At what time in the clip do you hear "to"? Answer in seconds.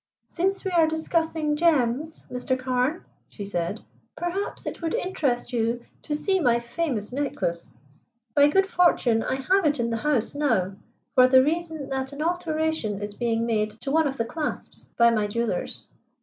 6.01-6.15, 13.81-13.91